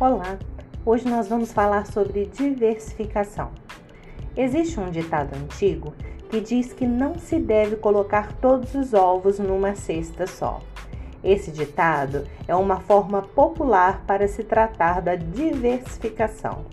[0.00, 0.40] Olá,
[0.84, 3.52] hoje nós vamos falar sobre diversificação.
[4.36, 5.94] Existe um ditado antigo
[6.28, 10.60] que diz que não se deve colocar todos os ovos numa cesta só.
[11.22, 16.64] Esse ditado é uma forma popular para se tratar da diversificação.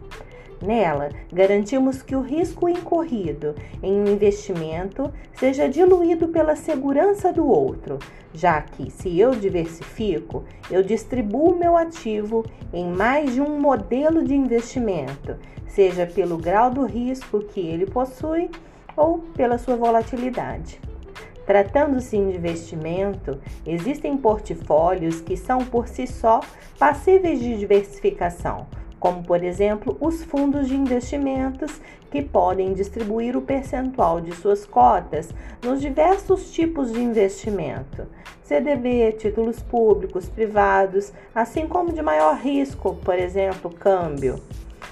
[0.61, 7.97] Nela, garantimos que o risco incorrido em um investimento seja diluído pela segurança do outro,
[8.31, 14.35] já que, se eu diversifico, eu distribuo meu ativo em mais de um modelo de
[14.35, 15.35] investimento,
[15.67, 18.51] seja pelo grau do risco que ele possui
[18.95, 20.79] ou pela sua volatilidade.
[21.43, 26.39] Tratando-se de investimento, existem portfólios que são por si só
[26.77, 28.67] passíveis de diversificação
[29.01, 31.81] como por exemplo os fundos de investimentos
[32.11, 38.05] que podem distribuir o percentual de suas cotas nos diversos tipos de investimento,
[38.43, 44.35] CDB, títulos públicos, privados, assim como de maior risco, por exemplo, câmbio.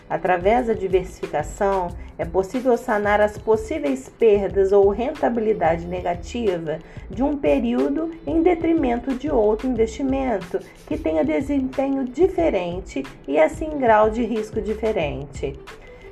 [0.10, 6.80] Através da diversificação, é possível sanar as possíveis perdas ou rentabilidade negativa
[7.10, 14.10] de um período em detrimento de outro investimento que tenha desempenho diferente e assim grau
[14.10, 15.58] de risco diferente.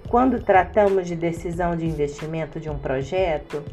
[0.07, 3.63] Quando tratamos de decisão de investimento de um projeto,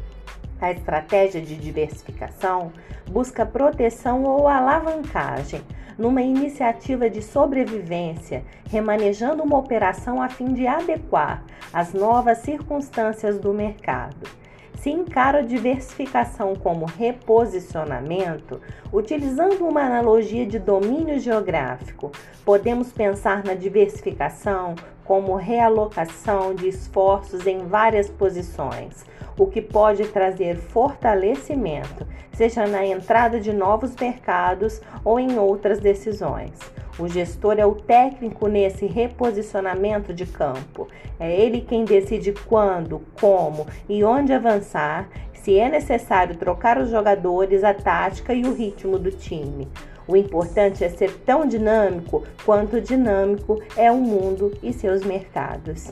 [0.59, 2.73] a estratégia de diversificação
[3.09, 5.61] busca proteção ou alavancagem
[5.97, 11.43] numa iniciativa de sobrevivência, remanejando uma operação a fim de adequar
[11.73, 14.27] às novas circunstâncias do mercado.
[14.75, 18.61] Se encara a diversificação como reposicionamento,
[18.93, 22.11] utilizando uma analogia de domínio geográfico,
[22.43, 24.75] podemos pensar na diversificação
[25.05, 29.05] como realocação de esforços em várias posições,
[29.37, 36.51] o que pode trazer fortalecimento, seja na entrada de novos mercados ou em outras decisões.
[36.97, 40.87] O gestor é o técnico nesse reposicionamento de campo.
[41.19, 47.63] É ele quem decide quando, como e onde avançar, se é necessário trocar os jogadores,
[47.63, 49.67] a tática e o ritmo do time.
[50.07, 55.91] O importante é ser tão dinâmico quanto dinâmico é o mundo e seus mercados.